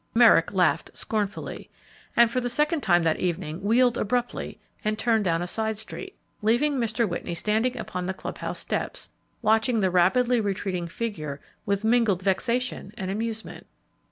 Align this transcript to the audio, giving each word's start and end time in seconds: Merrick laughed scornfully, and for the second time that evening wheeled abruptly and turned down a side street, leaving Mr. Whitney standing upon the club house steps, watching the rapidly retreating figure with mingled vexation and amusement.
Merrick 0.15 0.51
laughed 0.51 0.89
scornfully, 0.97 1.69
and 2.17 2.31
for 2.31 2.41
the 2.41 2.49
second 2.49 2.81
time 2.81 3.03
that 3.03 3.19
evening 3.19 3.61
wheeled 3.61 3.99
abruptly 3.99 4.59
and 4.83 4.97
turned 4.97 5.25
down 5.25 5.43
a 5.43 5.45
side 5.47 5.77
street, 5.77 6.17
leaving 6.41 6.77
Mr. 6.79 7.07
Whitney 7.07 7.35
standing 7.35 7.77
upon 7.77 8.07
the 8.07 8.13
club 8.15 8.39
house 8.39 8.57
steps, 8.57 9.11
watching 9.43 9.79
the 9.79 9.91
rapidly 9.91 10.41
retreating 10.41 10.87
figure 10.87 11.39
with 11.67 11.85
mingled 11.85 12.23
vexation 12.23 12.91
and 12.97 13.11
amusement. 13.11 13.67